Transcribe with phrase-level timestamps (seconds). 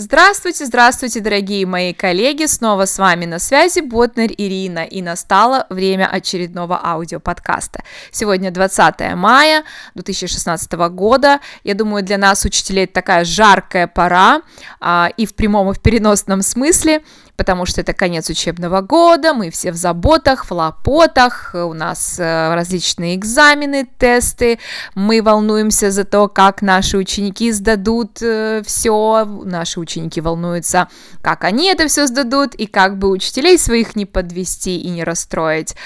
[0.00, 6.06] Здравствуйте, здравствуйте, дорогие мои коллеги, снова с вами на связи Ботнер Ирина, и настало время
[6.06, 7.82] очередного аудиоподкаста.
[8.12, 9.64] Сегодня 20 мая
[9.96, 14.42] 2016 года, я думаю, для нас, учителей, это такая жаркая пора,
[14.78, 17.02] а, и в прямом, и в переносном смысле,
[17.38, 22.54] потому что это конец учебного года, мы все в заботах, в лопотах, у нас э,
[22.54, 24.58] различные экзамены, тесты,
[24.96, 30.88] мы волнуемся за то, как наши ученики сдадут э, все, наши ученики волнуются,
[31.22, 35.76] как они это все сдадут и как бы учителей своих не подвести и не расстроить.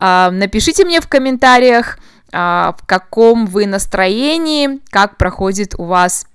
[0.00, 2.00] А, напишите мне в комментариях,
[2.32, 6.26] а, в каком вы настроении, как проходит у вас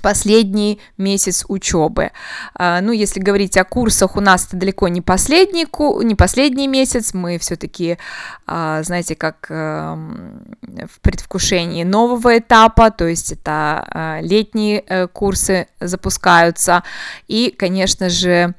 [0.00, 2.10] последний месяц учебы.
[2.54, 5.66] А, ну, если говорить о курсах, у нас это далеко не последний,
[6.04, 7.98] не последний месяц, мы все-таки,
[8.46, 15.66] а, знаете, как эм, в предвкушении нового этапа, то есть это а, летние э, курсы
[15.80, 16.82] запускаются,
[17.26, 18.54] и, конечно же,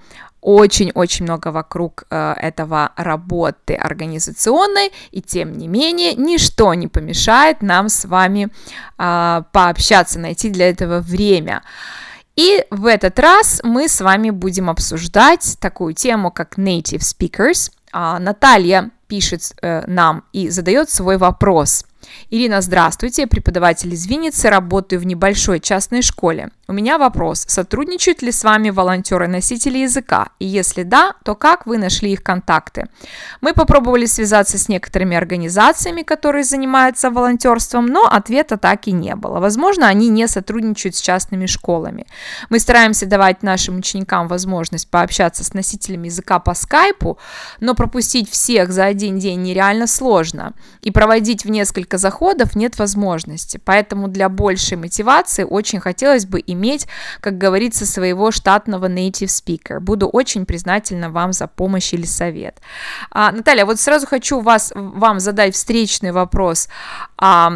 [0.50, 7.88] очень-очень много вокруг э, этого работы организационной, и тем не менее ничто не помешает нам
[7.88, 8.50] с вами
[8.98, 11.62] э, пообщаться, найти для этого время.
[12.36, 17.72] И в этот раз мы с вами будем обсуждать такую тему, как native speakers.
[17.92, 21.86] А, Наталья пишет э, нам и задает свой вопрос.
[22.32, 26.50] Ирина, здравствуйте, преподаватель из Винницы, работаю в небольшой частной школе.
[26.68, 30.30] У меня вопрос, сотрудничают ли с вами волонтеры-носители языка?
[30.38, 32.88] И если да, то как вы нашли их контакты?
[33.42, 39.40] Мы попробовали связаться с некоторыми организациями, которые занимаются волонтерством, но ответа так и не было.
[39.40, 42.06] Возможно, они не сотрудничают с частными школами.
[42.52, 47.18] Мы стараемся давать нашим ученикам возможность пообщаться с носителями языка по скайпу,
[47.60, 50.54] но пропустить всех за один день нереально сложно.
[50.84, 52.19] И проводить в несколько заходов
[52.56, 53.60] нет возможности.
[53.64, 56.88] Поэтому для большей мотивации очень хотелось бы иметь
[57.22, 59.80] как говорится, своего штатного native speaker.
[59.80, 62.60] Буду очень признательна вам за помощь или совет.
[63.12, 66.70] А, Наталья, вот сразу хочу вас, вам задать встречный вопрос.
[67.18, 67.52] А,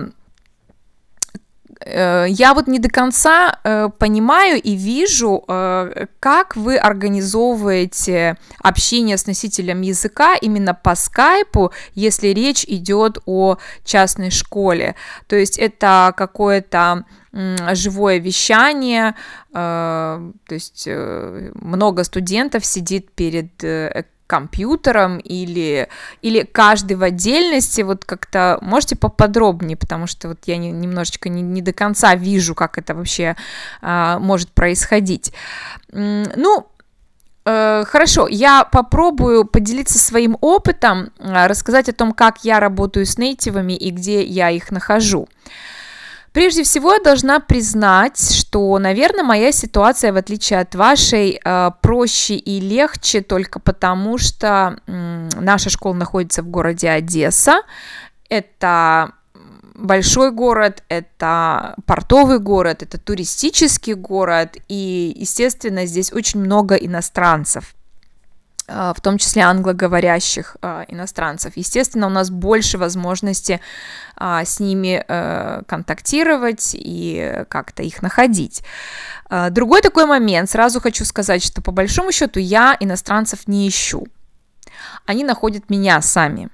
[1.86, 9.28] я вот не до конца э, понимаю и вижу, э, как вы организовываете общение с
[9.28, 14.96] носителем языка именно по скайпу, если речь идет о частной школе.
[15.28, 19.16] То есть это какое-то живое вещание,
[19.54, 25.88] э, то есть э, много студентов сидит перед э, компьютером или,
[26.22, 31.41] или каждый в отдельности, вот как-то можете поподробнее, потому что вот я не, немножечко не,
[31.41, 33.35] не до конца вижу, как это вообще
[33.81, 35.34] а, может происходить.
[35.91, 36.67] Ну,
[37.45, 43.91] Хорошо, я попробую поделиться своим опытом, рассказать о том, как я работаю с нейтивами и
[43.91, 45.28] где я их нахожу.
[46.34, 52.34] Прежде всего, я должна признать, что, наверное, моя ситуация, в отличие от вашей, э, проще
[52.34, 57.62] и легче только потому, что наша школа находится в городе Одесса.
[58.30, 59.14] Это
[59.76, 67.76] большой город, это портовый город, это туристический город, и, естественно, здесь очень много иностранцев.
[68.66, 71.53] А, в том числе англоговорящих а, иностранцев.
[71.57, 73.59] Естественно, у нас больше возможности
[74.16, 78.63] а, с ними э, контактировать и как-то их находить.
[79.50, 84.06] Другой такой момент, сразу хочу сказать, что по большому счету я иностранцев не ищу.
[85.06, 86.50] Они находят меня сами.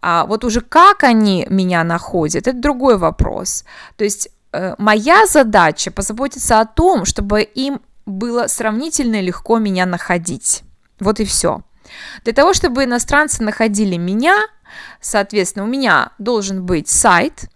[0.00, 3.64] А вот уже как они меня находят, это другой вопрос.
[3.96, 10.64] То есть э, моя задача позаботиться о том, чтобы им было сравнительно легко меня находить.
[11.02, 11.62] Вот и все.
[12.24, 14.36] Для того, чтобы иностранцы находили меня,
[15.00, 17.50] соответственно, у меня должен быть сайт,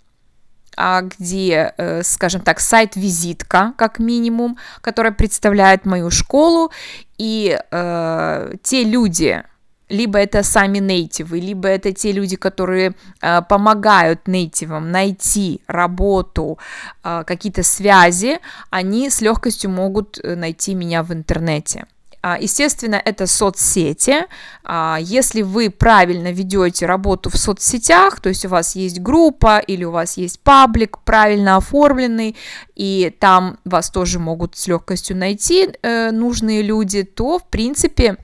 [0.76, 6.70] а, где, э, скажем так, сайт-визитка, как минимум, которая представляет мою школу,
[7.18, 9.42] и э, те люди,
[9.88, 16.58] либо это сами нейтивы, либо это те люди, которые э, помогают нейтивам найти работу,
[17.04, 18.40] э, какие-то связи,
[18.70, 21.86] они с легкостью могут э, найти меня в интернете.
[22.26, 24.26] А, естественно, это соцсети.
[24.64, 29.84] А, если вы правильно ведете работу в соцсетях, то есть у вас есть группа или
[29.84, 32.34] у вас есть паблик правильно оформленный,
[32.74, 38.16] и там вас тоже могут с легкостью найти э, нужные люди, то, в принципе,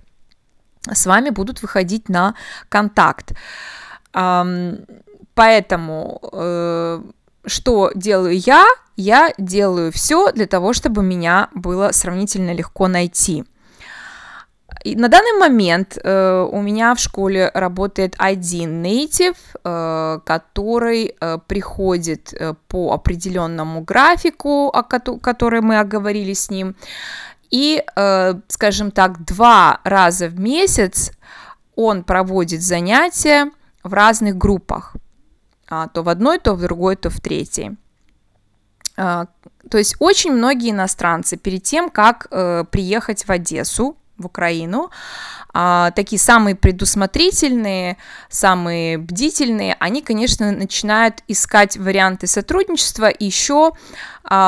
[0.92, 2.34] с вами будут выходить на
[2.68, 3.34] контакт.
[4.12, 7.02] Поэтому э,
[7.46, 8.64] что делаю я?
[8.96, 13.44] Я делаю все для того, чтобы меня было сравнительно легко найти.
[14.84, 21.38] И на данный момент э, у меня в школе работает один native, э, который э,
[21.46, 26.74] приходит э, по определенному графику, о ко- который мы оговорили с ним,
[27.50, 31.12] и, э, скажем так, два раза в месяц
[31.76, 33.50] он проводит занятия
[33.84, 34.96] в разных группах,
[35.68, 37.76] а, то в одной, то в другой, то в третьей.
[38.96, 39.26] А,
[39.70, 44.90] то есть очень многие иностранцы перед тем, как э, приехать в Одессу, в Украину,
[45.54, 47.98] а, такие самые предусмотрительные,
[48.28, 53.10] самые бдительные, они, конечно, начинают искать варианты сотрудничества.
[53.18, 53.72] Еще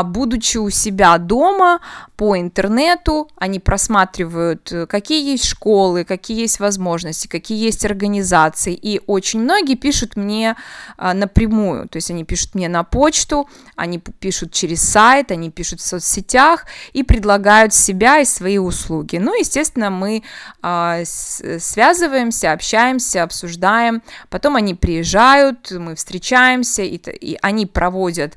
[0.02, 1.80] будучи у себя дома
[2.16, 9.00] по интернету, они просматривают, э, какие есть школы, какие есть возможности, какие есть организации, и
[9.06, 10.56] очень многие пишут мне
[10.96, 15.80] а, напрямую, то есть они пишут мне на почту, они пишут через сайт, они пишут
[15.80, 19.16] в соцсетях и предлагают себя и свои услуги.
[19.16, 20.22] Ну, естественно, мы
[20.62, 28.34] а, связываемся, общаемся, обсуждаем, потом они приезжают, мы встречаемся, и они проводят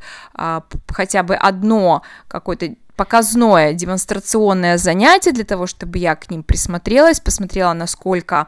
[0.90, 7.74] хотя бы одно какое-то показное демонстрационное занятие для того, чтобы я к ним присмотрелась, посмотрела,
[7.74, 8.48] насколько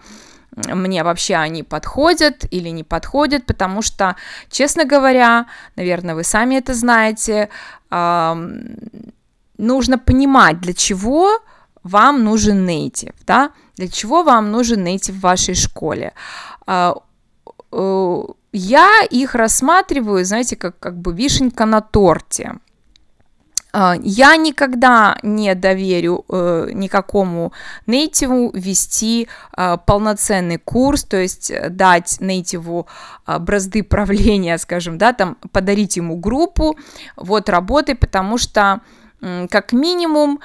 [0.56, 4.15] мне вообще они подходят или не подходят, потому что,
[4.50, 5.45] честно говоря,
[5.75, 7.50] наверное, вы сами это знаете,
[9.57, 11.39] нужно понимать, для чего
[11.83, 16.13] вам нужен native, да, для чего вам нужен native в вашей школе.
[16.65, 16.95] А,
[18.51, 22.56] я их рассматриваю, знаете, как, как бы вишенка на торте.
[23.71, 27.54] А, я никогда не доверю э, никакому
[27.86, 32.88] нейтиву вести э, полноценный курс, то есть э, дать нейтиву
[33.27, 36.77] э, бразды правления, скажем, да, там подарить ему группу,
[37.16, 38.81] вот работай, потому что
[39.50, 40.39] как минимум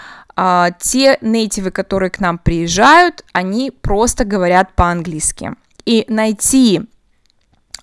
[0.80, 5.52] те нейтивы, которые к нам приезжают, они просто говорят по-английски.
[5.84, 6.82] И найти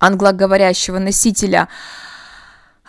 [0.01, 1.69] англоговорящего носителя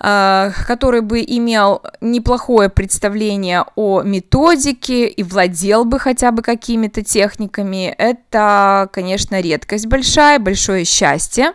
[0.03, 8.89] который бы имел неплохое представление о методике и владел бы хотя бы какими-то техниками, это,
[8.93, 11.53] конечно, редкость большая, большое счастье.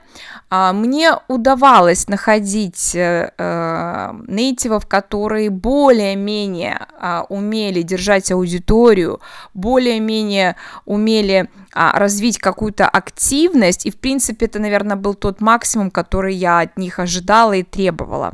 [0.49, 9.19] А, мне удавалось находить э, э, нейтивов, которые более-менее а, умели держать аудиторию,
[9.53, 10.55] более-менее
[10.85, 16.59] умели а, развить какую-то активность, и, в принципе, это, наверное, был тот максимум, который я
[16.59, 18.31] от них ожидала и требовала.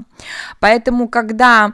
[0.59, 1.73] Поэтому, когда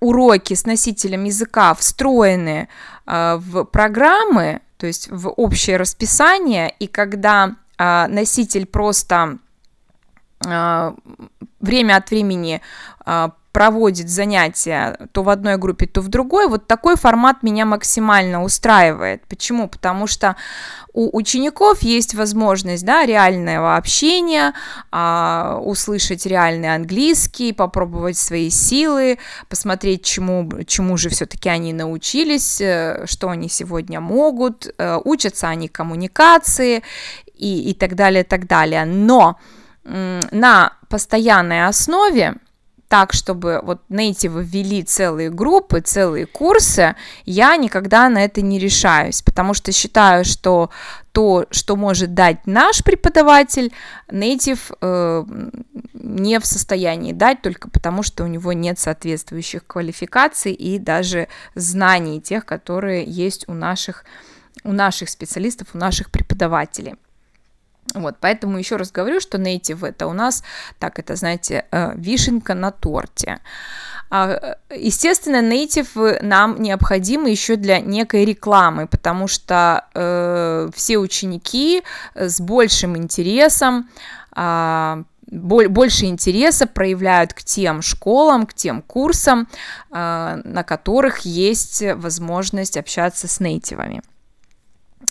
[0.00, 2.68] уроки с носителем языка встроены
[3.06, 9.38] в программы, то есть в общее расписание, и когда носитель просто
[10.46, 10.94] а,
[11.60, 12.60] время от времени
[13.04, 18.42] а, проводит занятия то в одной группе, то в другой, вот такой формат меня максимально
[18.42, 19.22] устраивает.
[19.28, 19.68] Почему?
[19.68, 20.34] Потому что
[20.92, 24.54] у учеников есть возможность, да, реального общения,
[24.90, 29.18] а, услышать реальный английский, попробовать свои силы,
[29.48, 35.68] посмотреть, чему, чему же все-таки они научились, э, что они сегодня могут, э, учатся они
[35.68, 36.82] коммуникации
[37.34, 38.84] и, и так далее, так далее.
[38.84, 39.38] Но
[39.84, 42.36] на постоянной основе
[42.88, 46.94] так, чтобы вот нейтивы ввели целые группы, целые курсы,
[47.24, 50.70] я никогда на это не решаюсь, потому что считаю, что
[51.10, 53.72] то, что может дать наш преподаватель,
[54.12, 55.24] нейтив э,
[55.92, 61.26] не в состоянии дать только потому, что у него нет соответствующих квалификаций и даже
[61.56, 64.04] знаний тех, которые есть у наших,
[64.62, 66.94] у наших специалистов, у наших преподавателей.
[67.92, 70.42] Вот, поэтому еще раз говорю, что native это у нас,
[70.78, 73.40] так это, знаете, э, вишенка на торте.
[74.10, 81.82] А, естественно, native нам необходимы еще для некой рекламы, потому что э, все ученики
[82.14, 83.88] с большим интересом
[84.36, 89.48] э, больше интереса проявляют к тем школам, к тем курсам,
[89.90, 94.02] э, на которых есть возможность общаться с нейтивами.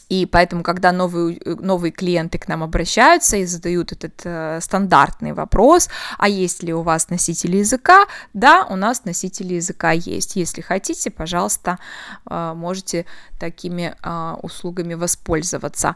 [0.09, 5.89] И поэтому, когда новые, новые клиенты к нам обращаются и задают этот э, стандартный вопрос,
[6.17, 8.05] а есть ли у вас носители языка?
[8.33, 10.35] Да, у нас носители языка есть.
[10.35, 11.79] Если хотите, пожалуйста,
[12.29, 13.05] э, можете
[13.39, 15.95] такими э, услугами воспользоваться.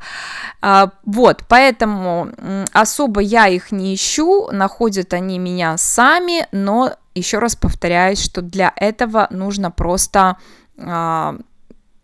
[0.62, 7.40] Э, вот, поэтому э, особо я их не ищу, находят они меня сами, но еще
[7.40, 10.38] раз повторяюсь, что для этого нужно просто
[10.78, 11.40] э,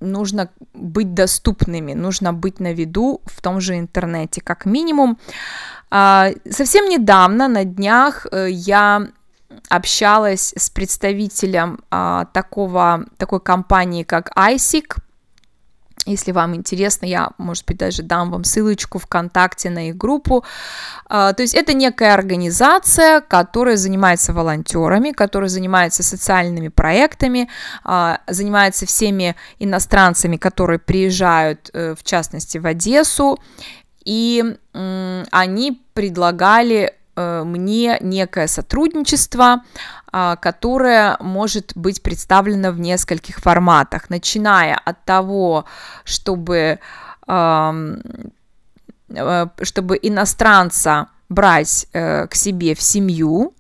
[0.04, 5.18] нужно быть доступными, нужно быть на виду в том же интернете, как минимум.
[5.90, 9.08] А, совсем недавно, на днях, э, я
[9.70, 14.98] общалась с представителем а, такого, такой компании, как ISIC,
[16.06, 20.44] если вам интересно, я, может быть, даже дам вам ссылочку ВКонтакте на их группу.
[21.08, 27.50] А, то есть это некая организация, которая занимается волонтерами, которая занимается социальными проектами,
[27.84, 33.40] а, занимается всеми иностранцами, которые приезжают, э, в частности, в Одессу,
[34.06, 34.44] и
[34.74, 39.64] они предлагали э, мне некое сотрудничество,
[40.16, 45.66] а, которое может быть представлено в нескольких форматах, начиная от того,
[46.04, 46.78] чтобы,
[47.28, 47.88] э,
[49.64, 53.56] чтобы иностранца брать э, к себе в семью,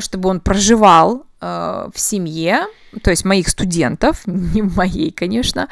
[0.00, 2.66] чтобы он проживал в семье,
[3.02, 5.68] то есть моих студентов, не моей, конечно,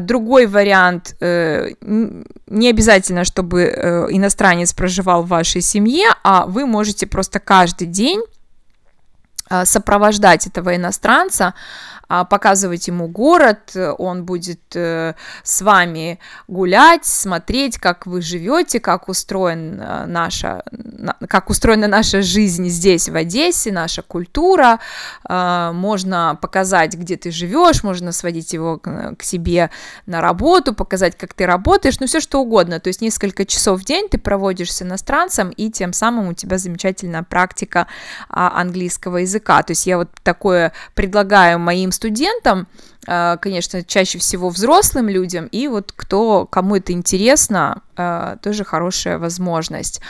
[0.00, 3.62] Другой вариант, не обязательно, чтобы
[4.10, 8.20] иностранец проживал в вашей семье, а вы можете просто каждый день
[9.64, 11.54] сопровождать этого иностранца,
[12.24, 19.80] показывать ему город, он будет э, с вами гулять, смотреть, как вы живете, как устроен
[19.80, 20.62] э, наша,
[21.28, 24.80] как устроена наша жизнь здесь, в Одессе, наша культура,
[25.24, 29.70] а, можно показать, где ты живешь, можно сводить его к себе
[30.06, 33.84] на работу, показать, как ты работаешь, ну все что угодно, то есть несколько часов в
[33.84, 37.86] день ты проводишь с иностранцем, и тем самым у тебя замечательная практика
[38.28, 39.62] английского языка, языка.
[39.62, 42.01] То есть я вот такое предлагаю моим студентам,
[43.06, 49.18] э, конечно, чаще всего взрослым людям, и вот кто, кому это интересно, э, тоже хорошая
[49.18, 50.00] возможность.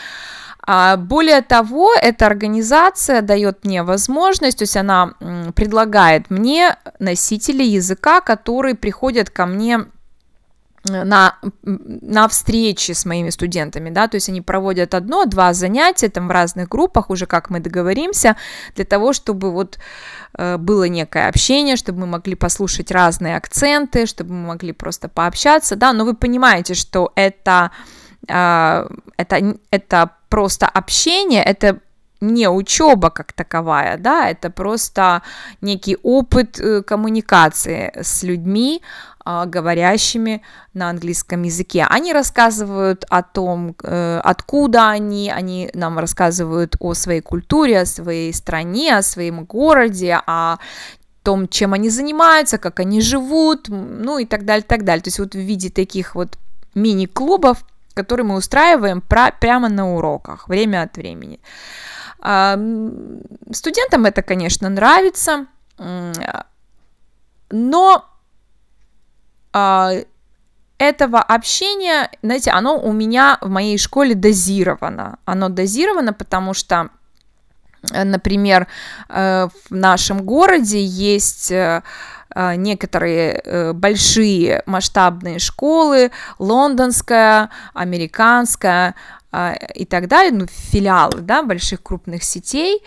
[0.65, 5.15] А более того, эта организация дает мне возможность, то есть она
[5.57, 9.87] предлагает мне носители языка, которые приходят ко мне
[10.85, 16.31] на, на встречи с моими студентами, да, то есть они проводят одно-два занятия там в
[16.31, 18.37] разных группах, уже как мы договоримся,
[18.75, 19.79] для того, чтобы вот
[20.37, 25.77] э, было некое общение, чтобы мы могли послушать разные акценты, чтобы мы могли просто пообщаться,
[25.77, 27.71] да, но вы понимаете, что это,
[28.29, 28.87] э,
[29.17, 31.79] это, это просто общение, это
[32.23, 35.23] не учеба как таковая, да, это просто
[35.61, 38.81] некий опыт э, коммуникации с людьми,
[39.25, 40.43] говорящими
[40.75, 41.87] на английском языке.
[41.89, 48.33] Они рассказывают о том, э, откуда они, они нам рассказывают о своей культуре, о своей
[48.33, 50.59] стране, о своем городе, о
[51.23, 55.03] том, чем они занимаются, как они живут, ну и так далее, так далее.
[55.03, 56.37] То есть вот в виде таких вот
[56.75, 57.65] мини-клубов,
[57.95, 61.41] которые мы устраиваем про, прямо на уроках, время от времени.
[62.21, 62.59] А,
[63.53, 65.47] студентам это, конечно, нравится,
[65.79, 66.15] но
[67.51, 68.12] а,
[70.83, 75.19] этого общения, знаете, оно у меня в моей школе дозировано.
[75.25, 76.89] Оно дозировано, потому что,
[77.93, 78.67] э, например,
[79.09, 81.83] э, в нашем городе есть э,
[82.35, 88.95] некоторые большие масштабные школы, лондонская, американская
[89.75, 92.83] и так далее, ну, филиалы, да, больших крупных сетей,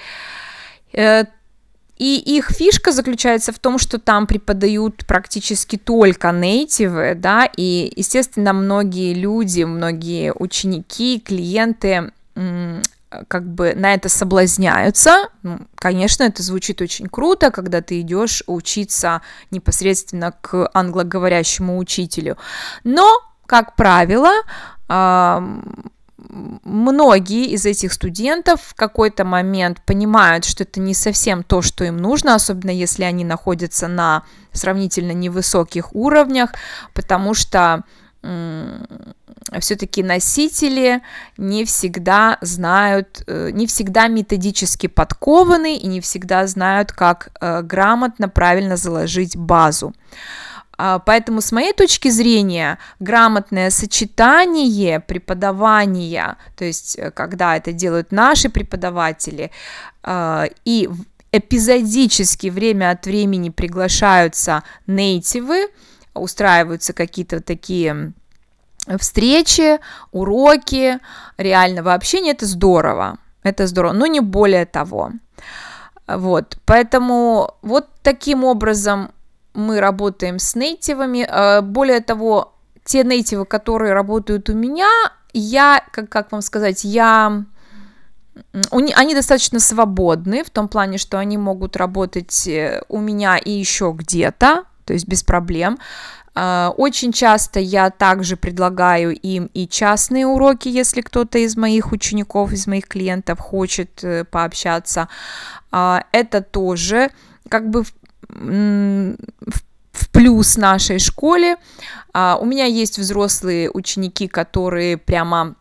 [1.98, 8.54] и их фишка заключается в том, что там преподают практически только нейтивы, да, и, естественно,
[8.54, 12.12] многие люди, многие ученики, клиенты
[13.28, 15.30] как бы на это соблазняются.
[15.44, 19.22] Ну, конечно, это звучит очень круто, когда ты идешь учиться
[19.52, 22.38] непосредственно к англоговорящему учителю.
[22.84, 24.32] Но, как правило,
[26.64, 31.98] многие из этих студентов в какой-то момент понимают, что это не совсем то, что им
[31.98, 36.52] нужно, особенно если они находятся на сравнительно невысоких уровнях,
[36.94, 37.84] потому что
[39.60, 41.02] все-таки носители
[41.38, 48.28] не всегда знают, э, не всегда методически подкованы и не всегда знают, как э, грамотно,
[48.28, 49.94] правильно заложить базу.
[50.78, 58.12] А, поэтому, с моей точки зрения, грамотное сочетание преподавания, то есть э, когда это делают
[58.12, 59.52] наши преподаватели,
[60.04, 60.90] а, и
[61.32, 65.70] эпизодически время от времени приглашаются нейтивы,
[66.14, 68.14] устраиваются какие-то такие
[69.00, 69.80] встречи,
[70.12, 71.00] уроки
[71.38, 75.12] реального общения, это здорово, это здорово, но не более того.
[76.08, 79.12] Вот, поэтому вот таким образом
[79.56, 81.28] мы работаем с нейтивами.
[81.28, 84.90] Э, более того, те нейтивы, которые работают у меня,
[85.34, 87.46] я, как, как вам сказать, я
[88.72, 93.94] они достаточно свободны в том плане, что они могут работать э, у меня и еще
[93.96, 95.80] где-то, то есть без проблем.
[96.36, 102.52] Э, очень часто я также предлагаю им и частные уроки, если кто-то из моих учеников,
[102.52, 105.08] из моих клиентов хочет пообщаться.
[105.72, 107.12] Это тоже
[107.50, 107.84] как бы
[108.36, 111.58] в плюс нашей школе.
[112.14, 115.56] А, у меня есть взрослые ученики, которые прямо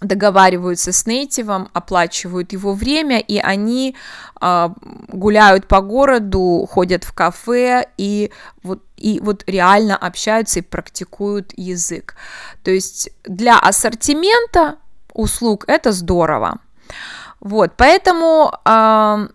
[0.00, 3.96] договариваются с нейтивом, оплачивают его время, и они
[4.40, 4.68] э,
[5.08, 8.30] гуляют по городу, ходят в кафе и
[8.62, 12.14] вот, и вот реально общаются и практикуют язык.
[12.62, 14.76] То есть для ассортимента
[15.14, 16.58] услуг это здорово.
[17.40, 19.28] Вот, поэтому э,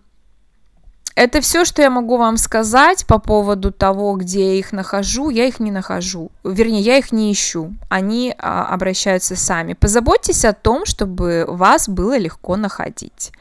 [1.14, 5.30] это все, что я могу вам сказать по поводу того, где я их нахожу.
[5.30, 6.30] Я их не нахожу.
[6.44, 7.74] Вернее, я их не ищу.
[7.88, 9.74] Они а, обращаются сами.
[9.74, 13.32] Позаботьтесь о том, чтобы вас было легко находить.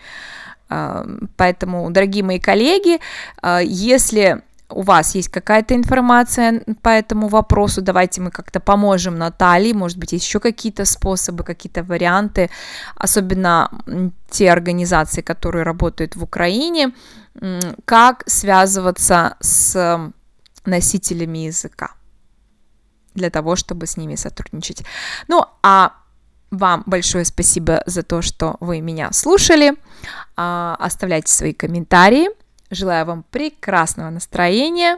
[0.69, 1.05] А,
[1.37, 2.99] поэтому, дорогие мои коллеги,
[3.41, 9.73] а, если у вас есть какая-то информация по этому вопросу, давайте мы как-то поможем Наталье,
[9.73, 12.49] может быть, есть еще какие-то способы, какие-то варианты,
[12.95, 13.69] особенно
[14.29, 16.93] те организации, которые работают в Украине,
[17.85, 20.11] как связываться с
[20.65, 21.91] носителями языка
[23.13, 24.83] для того, чтобы с ними сотрудничать.
[25.27, 25.93] Ну, а
[26.51, 29.73] вам большое спасибо за то, что вы меня слушали.
[30.35, 32.29] А, оставляйте свои комментарии.
[32.71, 34.97] Желаю вам прекрасного настроения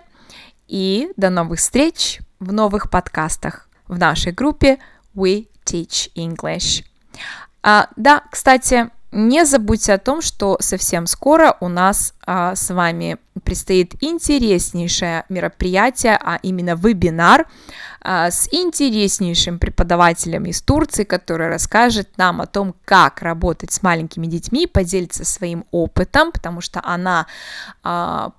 [0.68, 4.78] и до новых встреч в новых подкастах в нашей группе
[5.16, 6.86] We Teach English.
[7.64, 13.18] А, да, кстати, не забудьте о том, что совсем скоро у нас а, с вами
[13.44, 17.48] предстоит интереснейшее мероприятие, а именно вебинар
[18.02, 24.26] а, с интереснейшим преподавателем из Турции, который расскажет нам о том, как работать с маленькими
[24.26, 27.28] детьми, поделится своим опытом, потому что она
[27.84, 28.32] а,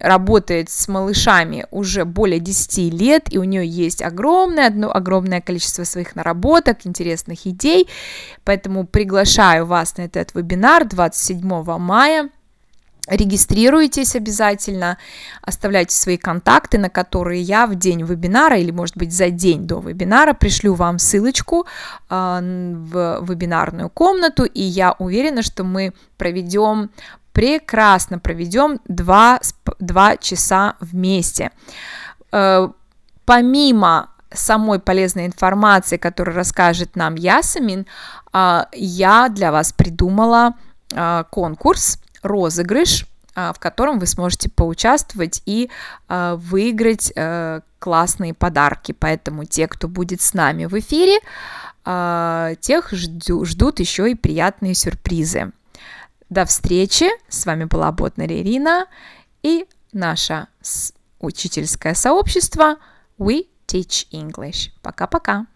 [0.00, 5.84] работает с малышами уже более 10 лет, и у нее есть огромное, одно, огромное количество
[5.84, 7.88] своих наработок, интересных идей,
[8.44, 12.30] поэтому приглашаю вас на этот вебинар 27 мая,
[13.08, 14.98] Регистрируйтесь обязательно,
[15.40, 19.80] оставляйте свои контакты, на которые я в день вебинара или, может быть, за день до
[19.80, 21.66] вебинара пришлю вам ссылочку
[22.10, 22.38] э,
[22.90, 26.90] в вебинарную комнату, и я уверена, что мы проведем
[27.38, 29.40] прекрасно проведем 2,
[29.78, 31.52] 2 часа вместе.
[32.32, 32.68] Э,
[33.24, 37.86] помимо самой полезной информации, которую расскажет нам Ясамин,
[38.32, 40.54] э, я для вас придумала
[40.92, 45.70] э, конкурс, розыгрыш, в котором вы сможете поучаствовать и
[46.08, 47.12] выиграть
[47.78, 48.90] классные подарки.
[48.90, 51.20] Поэтому те, кто будет с нами в эфире,
[52.60, 55.52] тех ждут еще и приятные сюрпризы.
[56.30, 57.06] До встречи!
[57.28, 58.86] С вами была Ботнер Ирина
[59.42, 60.46] и наше
[61.20, 62.76] учительское сообщество
[63.18, 64.70] We Teach English.
[64.82, 65.46] Пока-пока!